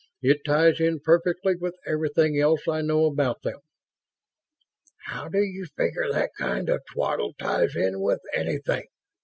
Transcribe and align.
It 0.23 0.39
ties 0.43 0.79
in 0.79 0.99
perfectly 1.01 1.55
with 1.57 1.75
everything 1.85 2.39
else 2.39 2.67
I 2.67 2.81
know 2.81 3.05
about 3.05 3.43
them." 3.43 3.59
"How 5.05 5.27
do 5.27 5.43
you 5.43 5.67
figure 5.77 6.11
that 6.11 6.31
kind 6.39 6.69
of 6.69 6.81
twaddle 6.91 7.35
ties 7.37 7.75
in 7.75 8.01
with 8.01 8.21
anything?" 8.33 8.87